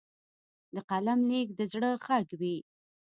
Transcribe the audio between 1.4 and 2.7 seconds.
د زړه غږ وي.